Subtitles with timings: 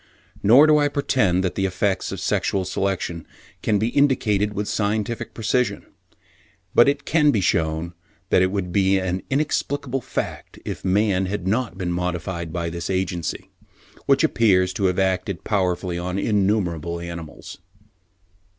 [0.41, 3.23] Nor do I pretend that the effects of sexual selection
[3.61, 5.85] can be indicated with scientific precision;
[6.73, 7.93] but it can be shewn
[8.31, 12.89] that it would be an inexplicable fact if man had not been modified by this
[12.89, 13.51] agency,
[14.07, 17.59] which appears to have acted powerfully on innumerable animals.